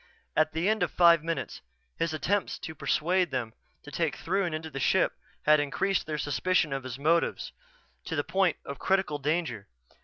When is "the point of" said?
8.15-8.79